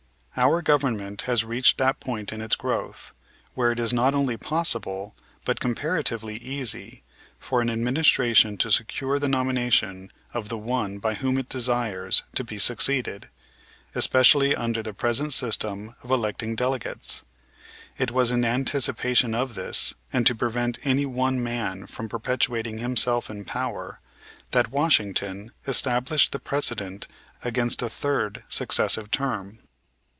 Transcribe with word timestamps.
Our 0.37 0.61
government 0.61 1.23
has 1.23 1.43
reached 1.43 1.77
that 1.79 1.99
point 1.99 2.31
in 2.31 2.39
its 2.39 2.55
growth, 2.55 3.11
where 3.53 3.73
it 3.73 3.81
is 3.81 3.91
not 3.91 4.13
only 4.13 4.37
possible, 4.37 5.13
but 5.43 5.59
comparatively 5.59 6.37
easy, 6.37 7.03
for 7.37 7.59
an 7.59 7.69
administration 7.69 8.57
to 8.59 8.71
secure 8.71 9.19
the 9.19 9.27
nomination 9.27 10.09
of 10.33 10.47
the 10.47 10.57
one 10.57 10.99
by 10.99 11.15
whom 11.15 11.37
it 11.37 11.49
desires 11.49 12.23
to 12.35 12.45
be 12.45 12.57
succeeded, 12.57 13.27
especially 13.93 14.55
under 14.55 14.81
the 14.81 14.93
present 14.93 15.33
system 15.33 15.95
of 16.01 16.09
electing 16.09 16.55
delegates. 16.55 17.23
It 17.97 18.09
was 18.11 18.31
in 18.31 18.45
anticipation 18.45 19.35
of 19.35 19.55
this, 19.55 19.95
and 20.13 20.25
to 20.27 20.33
prevent 20.33 20.79
any 20.85 21.05
one 21.05 21.43
man 21.43 21.87
from 21.87 22.07
perpetuating 22.07 22.77
himself 22.77 23.29
in 23.29 23.43
power, 23.43 23.99
that 24.51 24.71
Washington 24.71 25.51
established 25.67 26.31
the 26.31 26.39
precedent 26.39 27.05
against 27.43 27.81
a 27.81 27.89
third 27.89 28.45
successive 28.47 29.11
term. 29.11 29.59